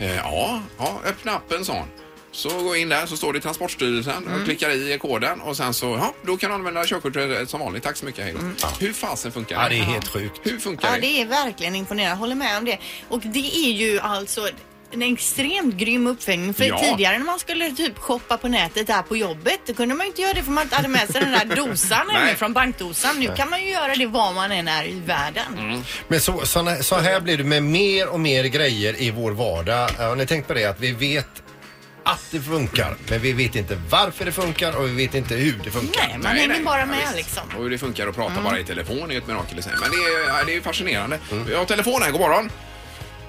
[0.01, 1.89] Eh, ja, ja, öppna appen sa hon.
[2.33, 5.75] Så går jag in där så står det Transportstyrelsen och klickar i koden och sen
[5.75, 7.83] så, ja, då kan du använda körkortet som vanligt.
[7.83, 8.69] Tack så mycket, hej då.
[8.87, 10.41] Hur fasen funkar Ja, det är helt sjukt.
[10.43, 11.01] Hur funkar Ja, det?
[11.01, 12.11] det är verkligen imponerande.
[12.11, 12.79] Jag håller med om det.
[13.09, 14.49] Och det är ju alltså
[14.93, 16.55] en extremt grym uppföljning.
[16.55, 16.79] För Ja.
[16.79, 20.23] tidigare när man skulle typ shoppa på nätet där på jobbet, då kunde man inte
[20.23, 23.21] göra det för man inte hade med sig den där dosan hemifrån bankdosan.
[23.21, 25.59] Nu kan man ju göra det var man än är i världen.
[25.59, 25.81] Mm.
[26.09, 29.89] Men så, såna, så här blir det med mer och mer grejer i vår vardag.
[29.99, 30.65] Har ni tänkt på det?
[30.65, 31.43] Att vi vet
[32.03, 35.61] att det funkar, men vi vet inte varför det funkar och vi vet inte hur
[35.65, 36.07] det funkar.
[36.09, 37.17] Nej, man hänger bara med visst.
[37.17, 37.43] liksom.
[37.57, 39.73] Och hur det funkar att prata bara i telefon är ett mirakel i sig.
[39.81, 41.19] Men det är, ja, det är fascinerande.
[41.47, 42.51] Vi har telefon här, god morgon.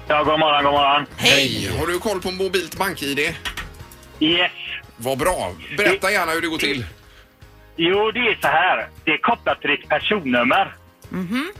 [0.08, 1.06] Ja, god morgon, god morgon.
[1.16, 1.68] Hej!
[1.78, 3.18] Har du koll på mobilt bank-id?
[4.20, 4.50] Yes.
[4.96, 5.52] Vad bra.
[5.76, 6.84] Berätta gärna hur det går till.
[7.76, 8.86] Jo, det är så här.
[9.04, 10.74] Det är kopplat till ditt personnummer.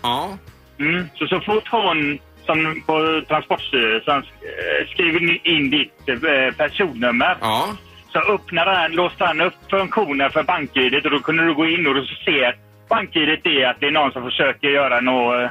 [0.02, 0.38] Ja.
[0.80, 1.08] Mm.
[1.14, 7.76] Så så fort hon som på Transportstyrelsen eh, skriver in ditt eh, personnummer Ja.
[8.12, 11.86] så öppnar den, låste den upp funktionen för bank-id och då kunde du gå in
[11.86, 12.56] och du ser
[12.88, 15.50] bank-id är att det är någon som försöker göra nå, eh,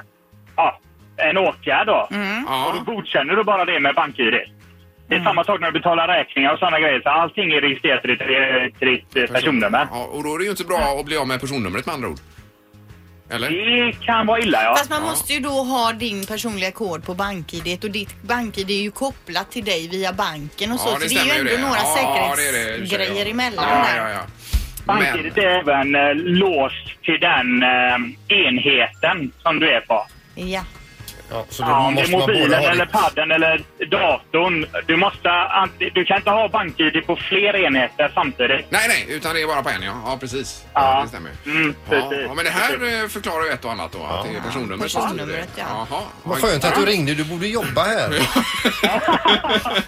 [0.55, 0.79] ja,
[1.17, 2.07] en åtgärd då.
[2.09, 2.15] Och
[2.47, 2.73] Ja.
[2.85, 4.33] då godkänner du bara det med bank-id.
[5.09, 7.01] Det är samma sak när du betalar räkningar och sådana grejer.
[7.01, 9.87] Så allting är registrerat till ditt, till ditt eh, personnummer.
[9.91, 10.03] ja.
[10.11, 12.19] Och då är det ju inte bra att bli av med personnumret med andra ord.
[13.29, 13.49] Eller?
[13.49, 14.75] Det kan vara illa, ja.
[14.77, 18.81] Fast man måste ju då ha din personliga kod på bank-id och ditt bank-id är
[18.81, 20.89] ju kopplat till dig via banken och så.
[20.89, 21.61] Ja, så det det är ju ändå det.
[21.61, 23.31] några Ja, det det i och säkerhetsgrejer ja.
[23.31, 23.97] emellan Ja, där.
[23.97, 24.21] ja, ja.
[24.85, 30.07] Bank-id är även eh, låst till den eh, enheten som du är på.
[30.35, 30.61] Ja.
[31.31, 33.61] Ja, så då Ja, om det är måste man mobilen ha eller padden eller
[33.91, 34.65] datorn.
[34.85, 35.29] Du, måste,
[35.93, 38.65] du kan inte ha BankID på fler enheter samtidigt.
[38.69, 39.91] Nej, nej, utan det är bara på en, ja.
[40.05, 40.63] Ja, precis.
[40.73, 41.01] Ja.
[41.03, 41.31] det stämmer.
[41.45, 42.25] Mm, Ja, precis.
[42.27, 44.91] ja, men det här eh, förklarar ju ett och annat då, att det är personnumret
[44.91, 45.45] som styr det.
[45.55, 45.63] Ja.
[45.91, 46.01] Jaha.
[46.23, 47.13] Vad skönt att du ringde.
[47.13, 48.09] Du borde jobba här.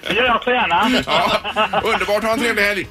[0.07, 0.91] Det gör jag så gärna.
[1.05, 1.39] Ja,
[1.83, 2.87] underbart, ha en trevlig helg.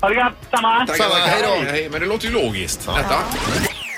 [0.00, 0.86] Ha det gott, samma.
[0.86, 1.70] Tackar, Samma, hej då.
[1.70, 3.18] Hej, men det låter ju logiskt, detta.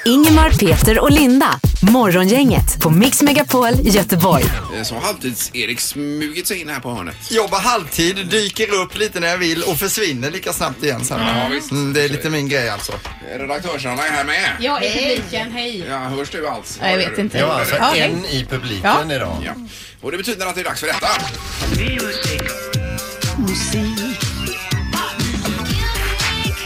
[0.06, 1.60] Ingemar, Peter och Linda.
[1.82, 4.44] Morgongänget på Mix Megapol Göteborg.
[4.76, 7.16] Eh, Så har halvtids-Erik smugit sig in här på hörnet.
[7.30, 11.20] Jobbar halvtid, dyker upp lite när jag vill och försvinner lika snabbt igen sen.
[11.20, 11.70] Ja, visst.
[11.70, 12.92] Mm, det är lite min grej alltså.
[13.38, 14.50] Redaktörsarna är här med.
[14.60, 15.84] Ja, i publiken, hej.
[15.88, 16.78] Ja, hörs du alls?
[16.82, 17.38] Nej, jag vet inte.
[17.38, 18.00] Ja, alltså Ja, hej.
[18.00, 19.36] en i publiken idag.
[19.44, 19.52] Ja.
[20.00, 21.08] Och det betyder att det är dags för detta.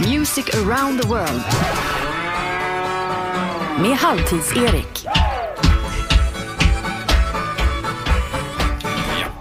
[0.01, 1.43] Music around the world.
[3.81, 5.07] Med Halvtids-Erik.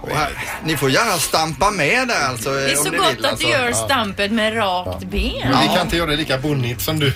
[0.02, 0.30] Och här,
[0.64, 2.50] ni får gärna stampa med där alltså.
[2.50, 3.46] Det är så gott vill, att alltså.
[3.46, 5.32] du gör stampet med rakt ben.
[5.50, 7.06] Men vi kan inte göra det lika bonnigt som du.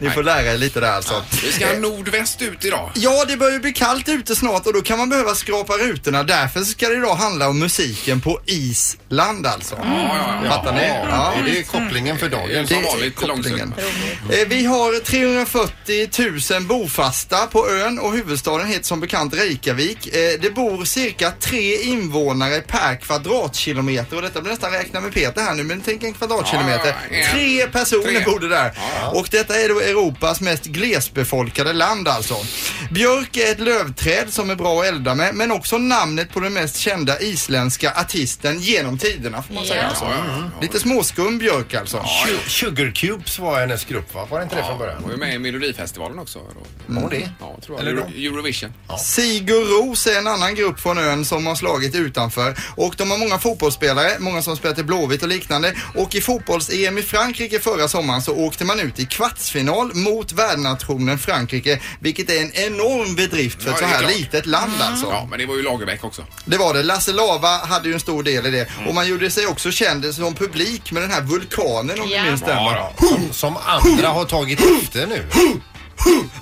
[0.00, 1.22] Ni får lära er lite där alltså.
[1.44, 2.90] Vi ska nordväst ut idag.
[2.94, 6.22] Ja, det börjar ju bli kallt ute snart och då kan man behöva skrapa rutorna.
[6.22, 9.76] Därför ska det idag handla om musiken på Island alltså.
[10.48, 10.88] Fattar ni?
[11.10, 11.32] Ja.
[11.38, 12.66] Är det kopplingen för dagen?
[12.66, 13.74] Som vanligt kopplingen.
[14.30, 20.06] Eh, Vi har 340 000 bofasta på ön och huvudstaden heter som bekant Reykjavik.
[20.06, 22.27] Eh, Det bor cirka tre invånare
[22.66, 26.86] per kvadratkilometer och detta blir nästan räkna med Peter här nu men tänk en kvadratkilometer.
[26.88, 27.26] Ja, ja, ja.
[27.32, 28.72] Tre personer det där.
[29.12, 32.34] Och detta är då Europas mest glesbefolkade land alltså.
[32.90, 36.52] Björk är ett lövträd som är bra att elda med men också namnet på den
[36.52, 39.86] mest kända isländska artisten genom tiderna får man säga.
[39.88, 40.04] Alltså.
[40.04, 40.60] Ja, ja, ja.
[40.62, 41.96] Lite småskum Björk alltså.
[41.98, 44.26] Su- Sugar Cubes var hennes grupp va?
[44.30, 45.02] Var det inte det från Ja, början?
[45.02, 46.38] var ju med i Melodifestivalen också.
[46.38, 46.94] Då.
[46.94, 47.30] Var hon det?
[47.40, 47.88] Ja, tror jag.
[47.88, 48.02] Eller?
[48.02, 48.72] Eurovision.
[48.98, 53.18] Sigur Ros är en annan grupp från ön som har slagit utanför och de har
[53.18, 57.88] många fotbollsspelare, många som spelat i Blåvitt och liknande och i fotbolls-EM i Frankrike förra
[57.88, 63.62] sommaren så åkte man ut i kvartsfinal mot värdnationen Frankrike vilket är en enorm bedrift
[63.62, 64.12] för Ja, ett så det är här klart.
[64.18, 65.06] litet land alltså.
[65.06, 66.24] Ja, men det var ju Lagerbäck också.
[66.44, 66.82] Det var det.
[66.82, 70.14] Lasse Lava hade ju en stor del i det och man gjorde sig också känd
[70.14, 72.22] som publik med den här vulkanen om Ja.
[72.22, 72.56] ni minns den.
[72.56, 75.24] Ja, som, som andra har tagit efter nu.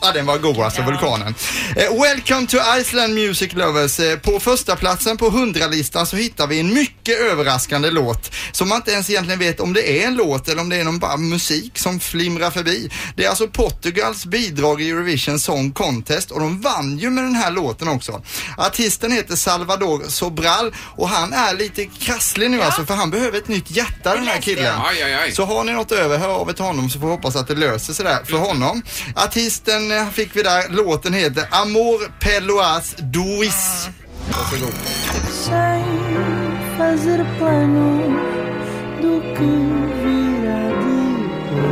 [0.00, 1.34] Ja, den var god alltså, vulkanen.
[1.76, 4.00] Eh, welcome to Iceland Music Lovers.
[4.00, 8.76] Eh, på första platsen på 100-listan så hittar vi en mycket överraskande låt som man
[8.76, 11.16] inte ens egentligen vet om det är en låt eller om det är någon bara
[11.16, 12.90] musik som flimrar förbi.
[13.16, 17.34] Det är alltså Portugals bidrag i Eurovision Song Contest och de vann ju med den
[17.34, 18.22] här låten också.
[18.56, 23.48] Artisten heter Salvador Sobral och han är lite krasslig nu alltså för han behöver ett
[23.48, 24.80] nytt hjärta den här killen.
[24.84, 25.32] Aj, aj, aj.
[25.32, 27.48] Så har ni något över, hör av er till honom så får vi hoppas att
[27.48, 28.82] det löser sig där för honom.
[29.14, 29.45] Artisten
[29.90, 33.88] eh, fick vi där, låten heter Amor Peloas Duis.
[34.28, 34.74] Varsågod.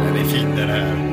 [0.04, 1.04] Den är fin den här.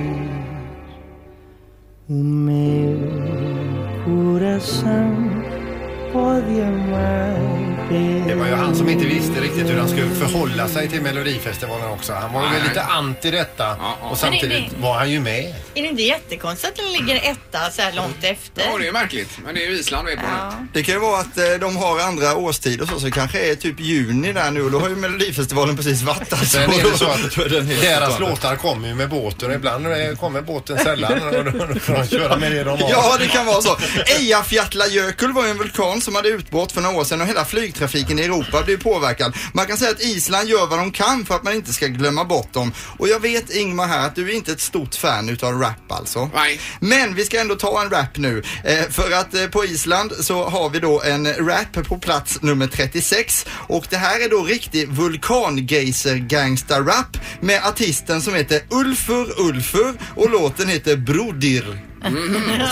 [8.28, 11.88] Det var ju han som inte visste riktigt hur han skulle förhålla sig till Melodifestivalen
[11.90, 12.14] också.
[12.14, 15.56] Han var ju lite anti detta och samtidigt var han ju med.
[15.76, 18.64] Är det inte jättekonstigt att den ligger etta så här långt efter?
[18.72, 19.40] Ja, det är märkligt.
[19.46, 20.54] Men det är ju Island vet man Ja.
[20.74, 23.56] Det kan ju vara att eh, de har andra årstider så, så det kanske är
[23.56, 26.46] typ juni där nu och då har ju Melodifestivalen precis varit alltså.
[26.46, 29.52] Sen är det så att är deras låtar kommer ju med båten.
[29.52, 32.90] Ibland eh, kommer båten sällan och då får de köra med det de har.
[32.90, 33.78] Ja, det kan vara så.
[34.20, 37.46] Eyjafjallajökull var ju en vulkan som hade utbrott för några år sedan och hela
[37.88, 39.36] flygtrafiken i Europa blev påverkad.
[39.54, 42.26] Man kan säga att Island gör vad de kan för att man inte ska glömma
[42.26, 42.74] bort dem.
[42.98, 46.30] Och jag vet Ingmar här att du är inte ett stort fan utav rap alltså.
[46.34, 46.60] Nej.
[46.80, 48.44] Men vi ska ändå ta en rap nu.
[48.64, 52.68] Eh, för att eh, på Island så har vi då en rap på plats nummer
[52.68, 59.42] 36 och det här är då riktig vulkangeyser gangsta rap med artisten som heter Ulfur
[59.42, 61.82] Ulfur og låten heter Brodir.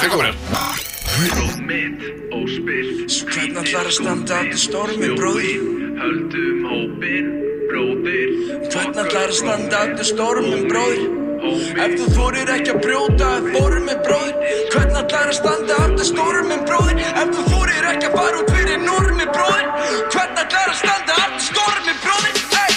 [0.01, 0.35] Sen kommer den.
[3.29, 5.63] Hvernig ætlar að standa að stormi, bróðir?
[5.99, 7.27] Höldum hópin,
[7.69, 8.29] bróðir
[8.69, 11.03] Hvernig ætlar að standa að stormi, bróðir?
[11.79, 14.35] Ef þú þorir ekki að brjóta að formi, bróðir
[14.73, 17.05] Hvernig ætlar að standa að stormi, bróðir?
[17.09, 19.67] Ef þú þorir ekki að fara út fyrir normi, bróðir
[20.13, 22.35] Hvernig ætlar að standa að stormi, bróðir?
[22.53, 22.68] Hey!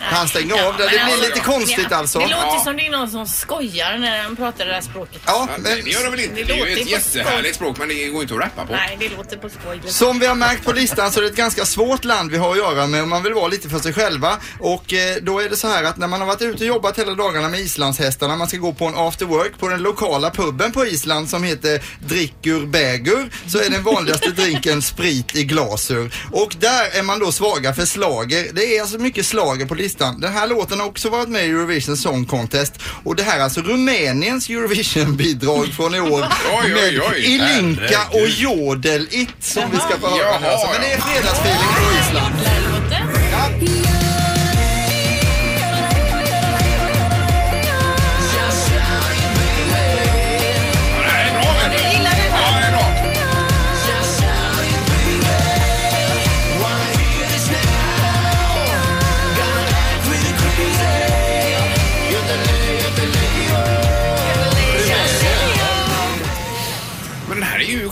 [0.00, 0.84] Han kan stänga av det.
[0.84, 2.18] Det Men blir lite konstigt ja, alltså.
[2.18, 5.22] Det låter som det är någon som skojar när han pratar det här språket.
[5.26, 5.62] Ja, men...
[5.62, 6.42] Det gör det väl inte?
[6.42, 8.72] Det, är ju ett jättehärligt språk men det går inte att rappa på.
[8.72, 9.80] Nej, det låter på skoj.
[9.86, 12.50] Som vi har märkt på listan så är det ett ganska svårt land vi har
[12.50, 14.36] att göra med om man vill vara lite för sig själva.
[14.60, 16.98] Och eh, då är det så här att när man har varit ute och jobbat
[16.98, 20.72] hela dagarna med islandshästarna, man ska gå på en after work på den lokala puben
[20.72, 26.14] på Island som heter Drickur Bägur, så är den vanligaste drinken sprit i glasur.
[26.32, 28.48] Och där är man då svaga för slager.
[28.52, 30.20] Det är alltså mycket slager på listan.
[30.20, 32.72] Den här låten har också varit med i Eurovision Song Contest
[33.04, 36.26] och det här är alltså Rumäniens Eurovision-bidrag från i år
[36.64, 37.08] Oj, oj, oj.
[37.10, 38.38] med Ilinka och Herregud.
[38.38, 40.46] Jodel It som vi ska få höra nu.
[40.46, 42.67] Alltså, men det är fredagsfeeling på Island.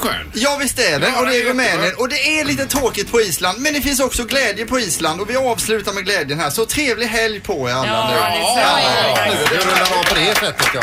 [0.09, 0.31] Skön.
[0.35, 3.11] Ja visst är den Ja, och det det är Rumänien och det är lite tråkigt
[3.13, 6.51] på Island men det finns också glädje på Island och vi avslutar med glädjen här.
[6.51, 8.15] Så trevlig helg på er alla Ja, nu.
[8.15, 9.55] det är så.
[9.55, 10.81] Nu rullar av på det sättet ja.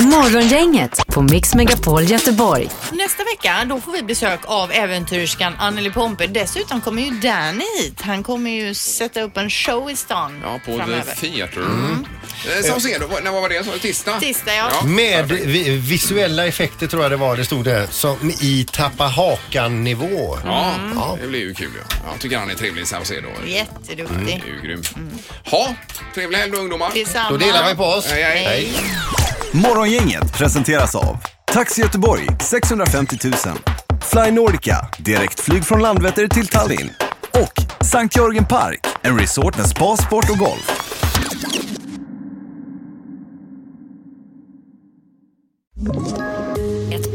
[0.00, 2.70] Morgongänget på Mix Megapol Göteborg.
[2.92, 6.26] Nästa vecka då får vi besök av äventyrskan Anneli Pompe.
[6.26, 8.00] Dessutom kommer ju Danny hit.
[8.02, 11.02] Han kommer ju sätta upp en show i stan Ja, på framöver.
[11.20, 11.64] The Theatre.
[11.64, 12.06] Mm.
[12.58, 13.64] Eh, Saucedo, vad- när var det?
[13.64, 14.20] Så, tisdag?
[14.20, 14.70] Tisdag, ja.
[14.84, 17.86] Med vi, visuella effekter tror jag det var det stod det.
[17.90, 20.38] Som i tappa hakan nivå.
[20.44, 21.18] Ja, Ja.
[21.22, 21.70] det blir ju kul.
[21.90, 21.96] Ja.
[22.12, 23.28] Jag tycker han är trevlig, Saucedo.
[23.46, 24.18] Jätteduktig.
[24.26, 24.82] Det är ju grym.
[25.44, 25.74] Ha,
[26.14, 26.90] trevlig helg då ungdomar.
[26.94, 27.30] Detsamma.
[27.30, 28.06] Då delar vi på oss.
[28.10, 28.44] Hej, hej.
[28.44, 28.72] Hej.
[29.52, 31.16] Morgongänget presenteras av
[31.52, 33.34] Taxi Göteborg 650 000
[34.02, 36.90] Fly Nordica, direktflyg från Landvetter till Tallinn
[37.34, 40.70] och Sankt Jörgen Park, en resort med spa, sport och golf.
[45.90, 46.39] Ett